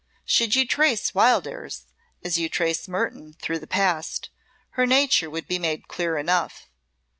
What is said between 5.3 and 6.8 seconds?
be made clear enough.